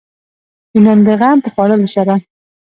[0.71, 2.13] د نن د غم په خوړلو سره.